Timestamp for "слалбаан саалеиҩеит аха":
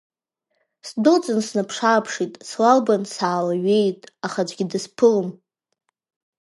2.49-4.39